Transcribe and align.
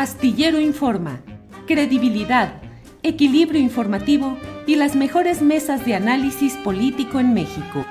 Astillero 0.00 0.58
Informa, 0.58 1.20
credibilidad, 1.66 2.62
equilibrio 3.02 3.60
informativo 3.60 4.38
y 4.66 4.76
las 4.76 4.96
mejores 4.96 5.42
mesas 5.42 5.84
de 5.84 5.94
análisis 5.94 6.54
político 6.64 7.20
en 7.20 7.34
México. 7.34 7.84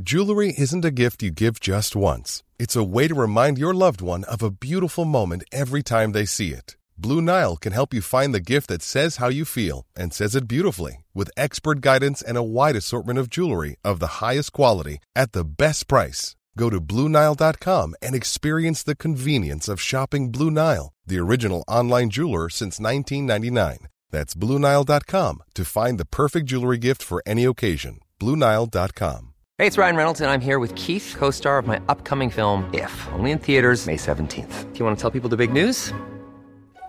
Jewelry 0.00 0.54
isn't 0.56 0.84
a 0.84 0.92
gift 0.92 1.24
you 1.24 1.32
give 1.32 1.58
just 1.58 1.96
once. 1.96 2.44
It's 2.60 2.76
a 2.76 2.84
way 2.84 3.08
to 3.08 3.14
remind 3.16 3.58
your 3.58 3.74
loved 3.74 4.00
one 4.00 4.22
of 4.28 4.44
a 4.44 4.50
beautiful 4.52 5.04
moment 5.04 5.42
every 5.50 5.82
time 5.82 6.12
they 6.12 6.24
see 6.24 6.52
it. 6.52 6.76
Blue 6.96 7.20
Nile 7.20 7.56
can 7.56 7.72
help 7.72 7.92
you 7.92 8.02
find 8.02 8.32
the 8.32 8.38
gift 8.38 8.68
that 8.68 8.80
says 8.80 9.16
how 9.16 9.28
you 9.28 9.44
feel 9.44 9.86
and 9.96 10.14
says 10.14 10.36
it 10.36 10.46
beautifully 10.46 11.04
with 11.14 11.32
expert 11.36 11.80
guidance 11.80 12.22
and 12.22 12.36
a 12.36 12.44
wide 12.44 12.76
assortment 12.76 13.18
of 13.18 13.28
jewelry 13.28 13.74
of 13.82 13.98
the 13.98 14.20
highest 14.22 14.52
quality 14.52 14.98
at 15.16 15.32
the 15.32 15.44
best 15.44 15.88
price. 15.88 16.36
Go 16.56 16.68
to 16.70 16.80
BlueNile.com 16.80 17.94
and 18.02 18.14
experience 18.14 18.82
the 18.82 18.96
convenience 18.96 19.68
of 19.68 19.80
shopping 19.80 20.30
Blue 20.30 20.50
Nile, 20.50 20.92
the 21.06 21.18
original 21.18 21.64
online 21.68 22.10
jeweler 22.10 22.48
since 22.48 22.80
1999. 22.80 23.88
That's 24.10 24.34
BlueNile.com 24.34 25.42
to 25.54 25.64
find 25.64 25.98
the 25.98 26.04
perfect 26.04 26.46
jewelry 26.46 26.78
gift 26.78 27.02
for 27.02 27.22
any 27.26 27.44
occasion. 27.44 28.00
BlueNile.com. 28.18 29.34
Hey, 29.58 29.66
it's 29.66 29.76
Ryan 29.76 29.96
Reynolds, 29.96 30.20
and 30.22 30.30
I'm 30.30 30.40
here 30.40 30.58
with 30.58 30.74
Keith, 30.74 31.14
co 31.18 31.30
star 31.30 31.58
of 31.58 31.66
my 31.66 31.80
upcoming 31.88 32.30
film, 32.30 32.68
If, 32.72 33.08
only 33.12 33.30
in 33.30 33.38
theaters, 33.38 33.86
May 33.86 33.96
17th. 33.96 34.72
Do 34.72 34.78
you 34.78 34.84
want 34.86 34.96
to 34.96 35.00
tell 35.00 35.10
people 35.10 35.28
the 35.28 35.36
big 35.36 35.52
news? 35.52 35.92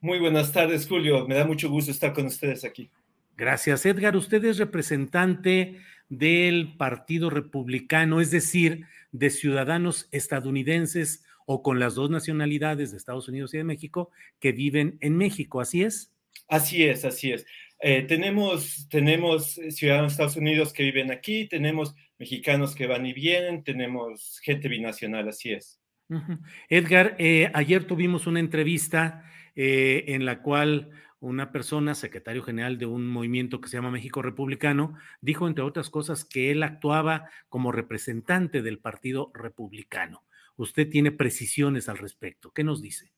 Muy 0.00 0.18
buenas 0.18 0.50
tardes, 0.52 0.88
Julio. 0.88 1.26
Me 1.26 1.34
da 1.34 1.44
mucho 1.44 1.68
gusto 1.68 1.90
estar 1.90 2.14
con 2.14 2.26
ustedes 2.26 2.64
aquí. 2.64 2.90
Gracias, 3.36 3.84
Edgar. 3.84 4.16
Usted 4.16 4.42
es 4.44 4.56
representante 4.58 5.76
del 6.08 6.76
Partido 6.76 7.28
Republicano, 7.28 8.20
es 8.20 8.30
decir, 8.30 8.86
de 9.12 9.30
ciudadanos 9.30 10.08
estadounidenses 10.10 11.24
o 11.46 11.62
con 11.62 11.78
las 11.80 11.94
dos 11.94 12.10
nacionalidades 12.10 12.90
de 12.90 12.96
Estados 12.96 13.28
Unidos 13.28 13.52
y 13.54 13.58
de 13.58 13.64
México 13.64 14.10
que 14.38 14.52
viven 14.52 14.96
en 15.00 15.16
México, 15.16 15.60
¿así 15.60 15.82
es? 15.82 16.12
Así 16.48 16.84
es, 16.84 17.04
así 17.04 17.32
es. 17.32 17.46
Eh, 17.80 18.02
tenemos, 18.02 18.88
tenemos 18.88 19.60
ciudadanos 19.70 20.12
de 20.12 20.14
Estados 20.14 20.36
Unidos 20.36 20.72
que 20.72 20.82
viven 20.82 21.10
aquí, 21.10 21.46
tenemos 21.46 21.94
mexicanos 22.18 22.74
que 22.74 22.86
van 22.86 23.06
y 23.06 23.12
vienen, 23.12 23.64
tenemos 23.64 24.40
gente 24.42 24.68
binacional, 24.68 25.28
así 25.28 25.52
es. 25.52 25.80
Uh 26.08 26.16
-huh. 26.16 26.38
Edgar, 26.68 27.16
eh, 27.18 27.50
ayer 27.54 27.84
tuvimos 27.84 28.26
una 28.26 28.40
entrevista 28.40 29.24
eh, 29.56 30.04
en 30.08 30.24
la 30.24 30.42
cual 30.42 30.90
una 31.20 31.52
persona, 31.52 31.94
secretario 31.94 32.42
general 32.42 32.78
de 32.78 32.86
un 32.86 33.06
movimiento 33.06 33.60
que 33.60 33.68
se 33.68 33.76
llama 33.76 33.90
México 33.90 34.22
Republicano, 34.22 34.96
dijo, 35.20 35.46
entre 35.46 35.64
otras 35.64 35.90
cosas, 35.90 36.24
que 36.24 36.50
él 36.50 36.62
actuaba 36.62 37.28
como 37.48 37.72
representante 37.72 38.62
del 38.62 38.78
Partido 38.78 39.30
Republicano. 39.34 40.24
Usted 40.56 40.88
tiene 40.88 41.12
precisiones 41.12 41.88
al 41.88 41.98
respecto. 41.98 42.52
¿Qué 42.52 42.64
nos 42.64 42.80
dice? 42.80 43.12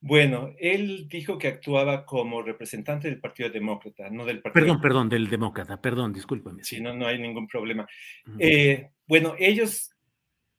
Bueno, 0.00 0.54
él 0.60 1.08
dijo 1.08 1.38
que 1.38 1.48
actuaba 1.48 2.06
como 2.06 2.42
representante 2.42 3.08
del 3.08 3.18
Partido 3.18 3.50
Demócrata, 3.50 4.08
no 4.10 4.24
del 4.24 4.40
Partido. 4.40 4.64
Perdón, 4.64 4.80
perdón, 4.80 5.08
del 5.08 5.28
Demócrata, 5.28 5.80
perdón, 5.80 6.12
discúlpeme. 6.12 6.62
Sí, 6.62 6.80
no, 6.80 6.94
no 6.94 7.08
hay 7.08 7.18
ningún 7.18 7.48
problema. 7.48 7.88
Uh 8.26 8.30
-huh. 8.30 8.36
eh, 8.38 8.90
bueno, 9.08 9.34
ellos 9.38 9.90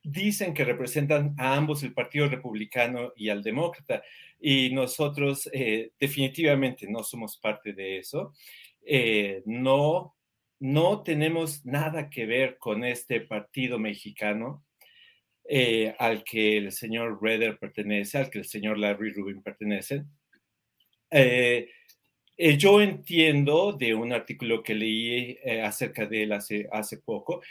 dicen 0.04 0.54
que 0.54 0.66
representan 0.66 1.36
a 1.38 1.56
ambos, 1.56 1.84
el 1.84 1.94
Partido 1.94 2.28
Republicano 2.28 3.14
y 3.16 3.30
al 3.30 3.42
Demócrata, 3.42 4.02
y 4.40 4.72
nosotros 4.74 5.50
eh, 5.54 5.92
definitivamente 6.00 6.88
no 6.90 7.04
somos 7.04 7.38
parte 7.38 7.74
de 7.74 7.98
eso. 7.98 8.34
Eh, 8.82 9.44
no, 9.46 10.16
no 10.60 11.04
tenemos 11.04 11.66
nada 11.66 12.10
que 12.10 12.26
ver 12.26 12.58
con 12.58 12.84
este 12.86 13.22
partido 13.22 13.78
mexicano 13.78 14.66
eh, 15.48 15.94
al 16.00 16.24
que 16.24 16.58
el 16.58 16.72
señor 16.72 17.20
Redder 17.22 17.58
pertenece, 17.60 18.18
al 18.18 18.30
que 18.30 18.40
el 18.40 18.46
señor 18.46 18.78
Larry 18.78 19.12
Rubin 19.12 19.42
pertenece. 19.42 20.06
yo 22.58 22.82
entiendo 22.82 23.74
de 23.74 23.94
un 23.94 24.14
artículo 24.14 24.64
que 24.64 24.76
leí 24.76 25.38
acerca 25.64 26.06
de 26.06 26.24
él 26.24 26.32
hace, 26.32 26.68
hace 26.72 26.98
poco, 27.00 27.42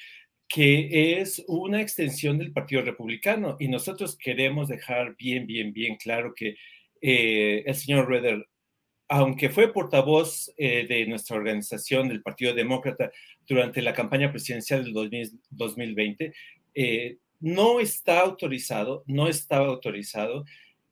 que 0.48 1.20
es 1.20 1.44
una 1.46 1.82
extensión 1.82 2.38
del 2.38 2.52
Partido 2.52 2.80
Republicano 2.80 3.56
y 3.60 3.68
nosotros 3.68 4.16
queremos 4.16 4.68
dejar 4.68 5.14
bien, 5.16 5.46
bien, 5.46 5.74
bien 5.74 5.96
claro 5.96 6.34
que 6.34 6.56
eh, 7.00 7.62
el 7.66 7.74
señor 7.74 8.08
Redder, 8.08 8.48
aunque 9.08 9.48
fue 9.48 9.72
portavoz 9.72 10.52
eh, 10.58 10.86
de 10.86 11.06
nuestra 11.06 11.36
organización 11.36 12.08
del 12.08 12.22
Partido 12.22 12.52
Demócrata 12.54 13.10
durante 13.46 13.80
la 13.80 13.94
campaña 13.94 14.30
presidencial 14.30 14.84
del 14.84 14.92
2000, 14.92 15.40
2020, 15.50 16.34
eh, 16.74 17.16
no 17.40 17.80
está 17.80 18.20
autorizado, 18.20 19.04
no 19.06 19.28
estaba 19.28 19.66
autorizado 19.66 20.44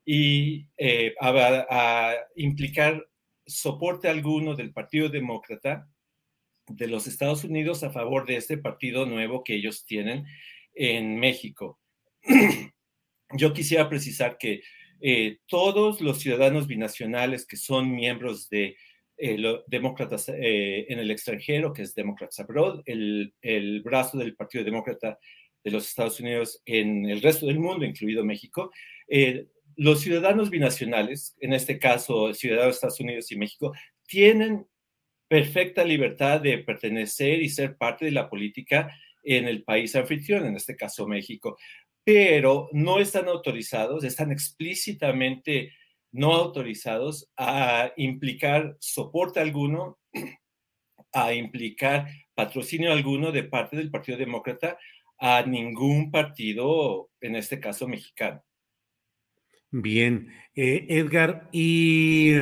y 0.04 0.66
eh, 0.78 1.14
a, 1.20 1.66
a 1.68 2.14
implicar 2.36 3.06
soporte 3.46 4.08
alguno 4.08 4.54
del 4.54 4.72
Partido 4.72 5.08
Demócrata 5.08 5.88
de 6.68 6.88
los 6.88 7.06
Estados 7.06 7.44
Unidos 7.44 7.82
a 7.82 7.90
favor 7.90 8.26
de 8.26 8.36
este 8.36 8.56
partido 8.58 9.06
nuevo 9.06 9.44
que 9.44 9.54
ellos 9.54 9.84
tienen 9.84 10.24
en 10.74 11.18
México. 11.18 11.78
Yo 13.36 13.52
quisiera 13.52 13.88
precisar 13.88 14.38
que 14.38 14.62
eh, 15.00 15.38
todos 15.46 16.00
los 16.00 16.18
ciudadanos 16.18 16.66
binacionales 16.66 17.46
que 17.46 17.56
son 17.56 17.94
miembros 17.94 18.48
de 18.48 18.76
eh, 19.18 19.38
los 19.38 19.64
demócratas 19.66 20.28
eh, 20.28 20.86
en 20.88 20.98
el 20.98 21.10
extranjero, 21.10 21.72
que 21.72 21.82
es 21.82 21.94
Democrats 21.94 22.40
Abroad, 22.40 22.82
el, 22.86 23.34
el, 23.40 23.82
brazo 23.82 24.18
del 24.18 24.34
Partido 24.36 24.64
Demócrata 24.64 25.18
de 25.64 25.70
los 25.70 25.88
Estados 25.88 26.20
Unidos 26.20 26.62
en 26.64 27.06
el 27.06 27.22
resto 27.22 27.46
del 27.46 27.58
mundo, 27.58 27.84
incluido 27.84 28.24
México, 28.24 28.70
los 29.76 30.00
ciudadanos 30.00 30.48
binacionales, 30.48 31.36
en 31.40 31.52
este 31.52 31.78
caso 31.78 32.32
ciudadanos 32.32 32.74
de 32.74 32.76
Estados 32.76 33.00
Unidos 33.00 33.30
y 33.32 33.36
México, 33.36 33.72
tienen 34.06 34.66
perfecta 35.28 35.84
libertad 35.84 36.40
de 36.40 36.58
pertenecer 36.58 37.42
y 37.42 37.48
ser 37.48 37.76
parte 37.76 38.04
de 38.04 38.12
la 38.12 38.30
política 38.30 38.96
en 39.26 39.48
el 39.48 39.64
país 39.64 39.96
anfitrión, 39.96 40.46
en 40.46 40.56
este 40.56 40.76
caso 40.76 41.06
México, 41.06 41.58
pero 42.06 42.68
no 42.70 43.00
están 43.00 43.26
autorizados, 43.26 44.04
están 44.04 44.30
explícitamente 44.30 45.72
no 46.12 46.34
autorizados 46.34 47.32
a 47.36 47.92
implicar 47.96 48.76
soporte 48.78 49.40
alguno, 49.40 49.98
a 51.12 51.34
implicar 51.34 52.06
patrocinio 52.32 52.92
alguno 52.92 53.32
de 53.32 53.42
parte 53.42 53.76
del 53.76 53.90
Partido 53.90 54.18
Demócrata 54.18 54.78
a 55.18 55.42
ningún 55.42 56.12
partido, 56.12 57.10
en 57.20 57.34
este 57.34 57.58
caso 57.58 57.88
mexicano. 57.88 58.40
Bien, 59.72 60.32
eh, 60.54 60.86
Edgar, 60.88 61.48
y 61.50 62.34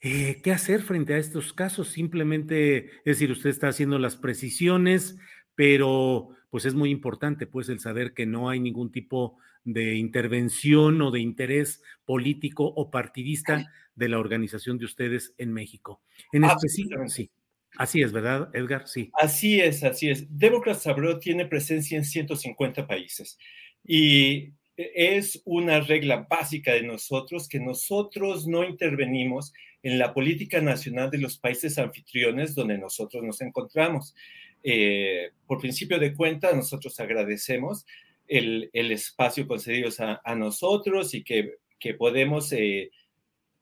eh, 0.00 0.40
¿qué 0.42 0.50
hacer 0.50 0.82
frente 0.82 1.14
a 1.14 1.18
estos 1.18 1.52
casos? 1.52 1.90
Simplemente, 1.90 2.86
es 2.86 3.04
decir, 3.04 3.30
usted 3.30 3.50
está 3.50 3.68
haciendo 3.68 4.00
las 4.00 4.16
precisiones, 4.16 5.16
pero 5.54 6.34
pues 6.50 6.64
es 6.64 6.74
muy 6.74 6.90
importante 6.90 7.46
pues 7.46 7.68
el 7.68 7.80
saber 7.80 8.14
que 8.14 8.26
no 8.26 8.48
hay 8.48 8.60
ningún 8.60 8.90
tipo 8.90 9.36
de 9.64 9.96
intervención 9.96 11.00
o 11.02 11.10
de 11.10 11.20
interés 11.20 11.82
político 12.04 12.64
o 12.64 12.90
partidista 12.90 13.70
de 13.94 14.08
la 14.08 14.18
organización 14.18 14.78
de 14.78 14.86
ustedes 14.86 15.34
en 15.38 15.52
México. 15.52 16.00
En 16.32 16.44
específico, 16.44 17.06
sí. 17.08 17.30
Así 17.76 18.00
es, 18.00 18.12
¿verdad, 18.12 18.48
Edgar? 18.54 18.88
Sí. 18.88 19.10
Así 19.14 19.60
es, 19.60 19.84
así 19.84 20.08
es. 20.08 20.26
Democrats 20.30 20.86
Abroad 20.86 21.18
tiene 21.18 21.46
presencia 21.46 21.98
en 21.98 22.04
150 22.04 22.86
países 22.86 23.38
y 23.84 24.52
es 24.76 25.42
una 25.44 25.80
regla 25.80 26.26
básica 26.30 26.72
de 26.72 26.82
nosotros 26.82 27.48
que 27.48 27.60
nosotros 27.60 28.46
no 28.46 28.64
intervenimos 28.64 29.52
en 29.82 29.98
la 29.98 30.14
política 30.14 30.60
nacional 30.60 31.10
de 31.10 31.18
los 31.18 31.38
países 31.38 31.78
anfitriones 31.78 32.54
donde 32.54 32.78
nosotros 32.78 33.22
nos 33.22 33.40
encontramos. 33.40 34.14
Eh, 34.62 35.30
por 35.46 35.60
principio 35.60 35.98
de 35.98 36.14
cuenta, 36.14 36.52
nosotros 36.52 36.98
agradecemos 37.00 37.86
el, 38.26 38.70
espacio 38.72 39.46
concedido 39.46 39.90
a, 39.98 40.34
nosotros 40.34 41.14
y 41.14 41.24
que, 41.24 41.54
podemos 41.96 42.52
eh, 42.52 42.90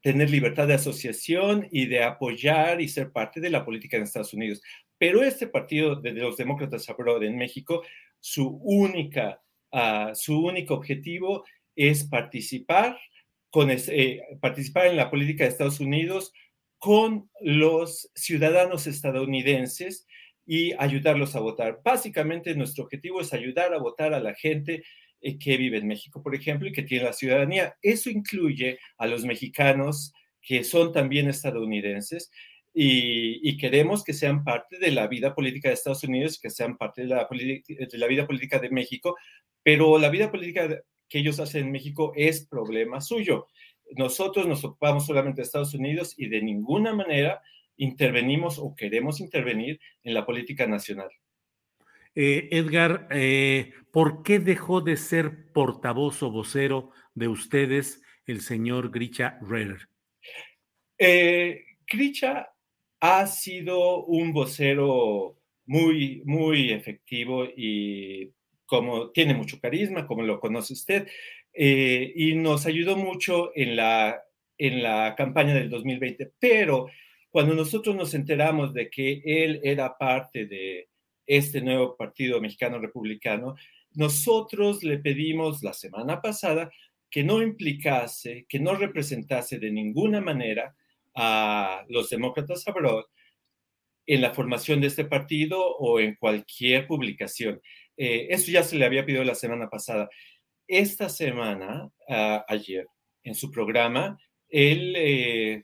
tener 0.00 0.30
libertad 0.30 0.66
de 0.66 0.74
asociación 0.74 1.68
y 1.70 1.86
de 1.86 2.02
apoyar 2.02 2.80
y 2.80 2.88
ser 2.88 3.12
parte 3.12 3.40
de 3.40 3.50
la 3.50 3.64
política 3.64 3.96
en 3.96 4.04
Estados 4.04 4.34
Unidos. 4.34 4.62
Pero 4.98 5.22
este 5.22 5.46
partido 5.46 5.96
de, 5.96 6.12
los 6.12 6.36
demócratas 6.36 6.88
abroad 6.88 7.22
en 7.22 7.36
México, 7.36 7.82
su 8.18 8.58
única, 8.62 9.42
uh, 9.72 10.14
su 10.14 10.40
único 10.44 10.74
objetivo 10.74 11.44
es 11.74 12.04
participar 12.04 12.98
con 13.50 13.70
eh, 13.70 14.22
participar 14.40 14.86
en 14.86 14.96
la 14.96 15.10
política 15.10 15.44
de 15.44 15.50
Estados 15.50 15.80
Unidos 15.80 16.32
con 16.78 17.30
los 17.40 18.10
ciudadanos 18.14 18.86
estadounidenses 18.86 20.06
y 20.46 20.72
ayudarlos 20.78 21.34
a 21.34 21.40
votar. 21.40 21.80
Básicamente 21.84 22.54
nuestro 22.54 22.84
objetivo 22.84 23.20
es 23.20 23.32
ayudar 23.32 23.74
a 23.74 23.78
votar 23.78 24.14
a 24.14 24.20
la 24.20 24.34
gente 24.34 24.84
eh, 25.20 25.38
que 25.38 25.56
vive 25.56 25.78
en 25.78 25.88
México, 25.88 26.22
por 26.22 26.34
ejemplo, 26.34 26.68
y 26.68 26.72
que 26.72 26.82
tiene 26.82 27.04
la 27.04 27.12
ciudadanía. 27.12 27.74
Eso 27.82 28.10
incluye 28.10 28.78
a 28.96 29.06
los 29.06 29.24
mexicanos 29.24 30.12
que 30.40 30.62
son 30.62 30.92
también 30.92 31.28
estadounidenses 31.28 32.30
y, 32.78 33.56
queremos 33.56 34.04
que 34.04 34.12
sean 34.12 34.44
parte 34.44 34.78
de 34.78 34.92
la 34.92 35.06
vida 35.06 35.34
política 35.34 35.68
de 35.68 35.74
Estados 35.74 36.04
Unidos, 36.04 36.38
que 36.38 36.50
sean 36.50 36.76
parte 36.76 37.02
de 37.02 37.08
la, 37.08 37.26
de 37.26 37.98
la 37.98 38.06
vida 38.06 38.26
política 38.26 38.58
de 38.58 38.68
México, 38.68 39.16
pero 39.62 39.98
la 39.98 40.10
vida 40.10 40.30
política 40.30 40.82
que 41.08 41.18
ellos 41.20 41.40
hacen 41.40 41.64
en 41.64 41.72
México 41.72 42.12
es 42.14 42.46
problema 42.46 43.00
suyo. 43.00 43.46
Nosotros 43.96 44.46
nos 44.46 44.62
ocupamos 44.62 45.06
solamente 45.06 45.40
de 45.40 45.44
Estados 45.44 45.72
Unidos 45.72 46.14
y 46.18 46.28
de 46.28 46.42
ninguna 46.42 46.92
manera 46.92 47.40
intervenimos 47.76 48.58
o 48.58 48.74
queremos 48.74 49.20
intervenir 49.20 49.80
en 50.02 50.14
la 50.14 50.24
política 50.24 50.66
nacional. 50.66 51.08
Eh, 52.14 52.48
Edgar, 52.50 53.08
eh, 53.10 53.72
¿por 53.90 54.22
qué 54.22 54.38
dejó 54.38 54.80
de 54.80 54.96
ser 54.96 55.52
portavoz 55.52 56.22
o 56.22 56.30
vocero 56.30 56.90
de 57.14 57.28
ustedes 57.28 58.02
el 58.26 58.40
señor 58.40 58.90
Gricha 58.90 59.38
Reller? 59.42 59.88
Eh, 60.98 61.64
Gricha 61.86 62.48
ha 63.00 63.26
sido 63.26 64.04
un 64.04 64.32
vocero 64.32 65.36
muy, 65.66 66.22
muy 66.24 66.70
efectivo 66.70 67.44
y 67.44 68.32
como 68.64 69.10
tiene 69.10 69.34
mucho 69.34 69.60
carisma, 69.60 70.06
como 70.06 70.22
lo 70.22 70.40
conoce 70.40 70.72
usted, 70.72 71.08
eh, 71.52 72.12
y 72.14 72.34
nos 72.34 72.66
ayudó 72.66 72.96
mucho 72.96 73.52
en 73.54 73.76
la, 73.76 74.22
en 74.58 74.82
la 74.82 75.14
campaña 75.16 75.54
del 75.54 75.70
2020. 75.70 76.32
Pero 76.38 76.86
cuando 77.36 77.54
nosotros 77.54 77.94
nos 77.94 78.14
enteramos 78.14 78.72
de 78.72 78.88
que 78.88 79.20
él 79.22 79.60
era 79.62 79.98
parte 79.98 80.46
de 80.46 80.88
este 81.26 81.60
nuevo 81.60 81.94
Partido 81.94 82.40
Mexicano 82.40 82.78
Republicano, 82.78 83.56
nosotros 83.92 84.82
le 84.82 85.00
pedimos 85.00 85.62
la 85.62 85.74
semana 85.74 86.22
pasada 86.22 86.70
que 87.10 87.22
no 87.22 87.42
implicase, 87.42 88.46
que 88.48 88.58
no 88.58 88.74
representase 88.74 89.58
de 89.58 89.70
ninguna 89.70 90.22
manera 90.22 90.74
a 91.14 91.84
los 91.90 92.08
demócratas 92.08 92.66
abroad 92.68 93.04
en 94.06 94.22
la 94.22 94.32
formación 94.32 94.80
de 94.80 94.86
este 94.86 95.04
partido 95.04 95.76
o 95.76 96.00
en 96.00 96.14
cualquier 96.14 96.86
publicación. 96.86 97.60
Eh, 97.98 98.28
eso 98.30 98.50
ya 98.50 98.62
se 98.62 98.76
le 98.76 98.86
había 98.86 99.04
pedido 99.04 99.24
la 99.24 99.34
semana 99.34 99.68
pasada. 99.68 100.08
Esta 100.66 101.10
semana, 101.10 101.90
ayer, 102.48 102.86
en 103.24 103.34
su 103.34 103.50
programa, 103.50 104.18
él 104.48 104.94
eh, 104.96 105.62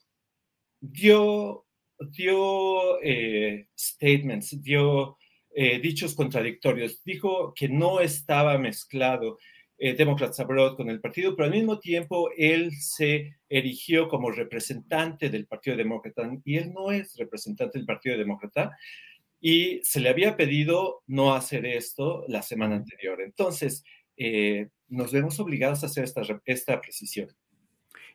dio, 0.83 1.65
dio 2.11 3.01
eh, 3.03 3.69
statements, 3.75 4.61
dio 4.61 5.17
dichos 5.83 6.15
contradictorios. 6.15 7.03
Dijo 7.05 7.53
que 7.55 7.69
no 7.69 8.01
estaba 8.01 8.57
mezclado 8.57 9.39
eh, 9.85 9.95
Democrats 9.95 10.39
Abroad 10.39 10.77
con 10.77 10.89
el 10.91 11.01
partido, 11.01 11.35
pero 11.35 11.47
al 11.47 11.55
mismo 11.55 11.81
tiempo 11.81 12.31
él 12.37 12.71
se 12.71 13.35
erigió 13.49 14.07
como 14.07 14.31
representante 14.31 15.29
del 15.29 15.49
Partido 15.49 15.77
Demócrata 15.77 16.31
y 16.45 16.57
él 16.57 16.73
no 16.73 16.93
es 16.93 17.17
representante 17.17 17.81
del 17.81 17.87
Partido 17.87 18.17
Demócrata 18.17 18.79
y 19.41 19.81
se 19.83 19.99
le 19.99 20.09
había 20.09 20.37
pedido 20.37 21.03
no 21.09 21.35
hacer 21.35 21.67
esto 21.67 22.25
la 22.29 22.43
semana 22.43 22.77
anterior. 22.77 23.21
Entonces, 23.23 23.83
eh, 24.17 24.69
nos 24.87 25.11
vemos 25.11 25.41
obligados 25.41 25.83
a 25.83 25.87
hacer 25.87 26.05
esta, 26.05 26.23
esta 26.45 26.81
precisión. 26.81 27.35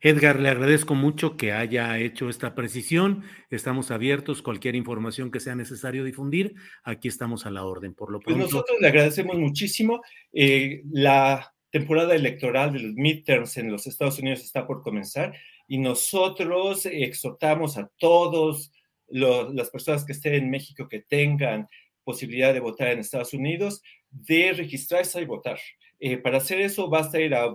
Edgar, 0.02 0.40
le 0.40 0.50
agradezco 0.50 0.96
mucho 0.96 1.38
que 1.38 1.54
haya 1.54 1.98
hecho 1.98 2.30
esta 2.30 2.54
precisión. 2.54 3.24
Estamos 3.50 3.92
abiertos. 3.92 4.42
Cualquier 4.42 4.76
información 4.76 5.32
que 5.32 5.40
sea 5.40 5.56
necesario 5.56 6.04
difundir, 6.04 6.56
aquí 6.84 7.08
estamos 7.08 7.46
a 7.46 7.52
la 7.52 7.66
orden. 7.66 7.94
Por 7.94 8.12
lo 8.12 8.20
pues 8.20 8.38
nosotros 8.38 8.78
le 8.80 8.88
agradecemos 8.88 9.38
muchísimo. 9.38 10.02
Eh, 10.34 10.84
la 10.92 11.54
temporada 11.72 12.16
electoral 12.16 12.74
de 12.74 12.80
los 12.80 12.94
midterms 12.94 13.58
en 13.58 13.72
los 13.72 13.88
Estados 13.88 14.20
Unidos 14.20 14.42
está 14.42 14.66
por 14.66 14.82
comenzar 14.82 15.34
y 15.68 15.80
nosotros 15.80 16.86
exhortamos 16.86 17.78
a 17.78 17.90
todos 17.98 18.72
las 19.10 19.70
personas 19.70 20.06
que 20.06 20.12
estén 20.12 20.34
en 20.34 20.50
México 20.50 20.88
que 20.88 21.02
tengan 21.02 21.68
posibilidad 22.04 22.54
de 22.54 22.60
votar 22.60 22.90
en 22.90 23.00
Estados 23.00 23.34
Unidos 23.34 23.82
de 24.10 24.54
registrarse 24.54 25.22
y 25.22 25.26
votar. 25.26 25.60
Eh, 26.00 26.18
para 26.18 26.38
hacer 26.38 26.62
eso 26.62 26.90
basta 26.90 27.20
ir 27.20 27.34
a 27.36 27.48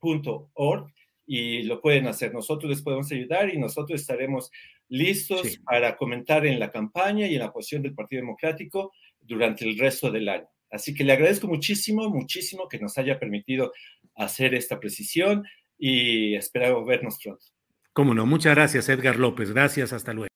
votefromabroad.org 0.00 0.92
y 1.26 1.62
lo 1.64 1.80
pueden 1.80 2.06
hacer. 2.06 2.32
Nosotros 2.32 2.70
les 2.70 2.82
podemos 2.82 3.10
ayudar 3.10 3.52
y 3.52 3.58
nosotros 3.58 4.00
estaremos 4.00 4.50
listos 4.88 5.58
para 5.64 5.96
comentar 5.96 6.46
en 6.46 6.60
la 6.60 6.70
campaña 6.70 7.26
y 7.26 7.34
en 7.34 7.40
la 7.40 7.52
posición 7.52 7.82
del 7.82 7.94
Partido 7.94 8.22
Democrático 8.22 8.92
durante 9.20 9.64
el 9.64 9.76
resto 9.78 10.10
del 10.10 10.28
año. 10.28 10.48
Así 10.70 10.94
que 10.94 11.04
le 11.04 11.12
agradezco 11.12 11.48
muchísimo, 11.48 12.08
muchísimo 12.08 12.68
que 12.68 12.78
nos 12.78 12.96
haya 12.98 13.18
permitido 13.18 13.72
hacer 14.14 14.54
esta 14.54 14.78
precisión 14.78 15.44
y 15.78 16.34
espero 16.34 16.84
vernos 16.84 17.18
pronto. 17.22 17.44
Cómo 17.92 18.14
no, 18.14 18.26
muchas 18.26 18.54
gracias 18.54 18.88
Edgar 18.88 19.16
López, 19.16 19.52
gracias, 19.52 19.92
hasta 19.92 20.12
luego. 20.12 20.35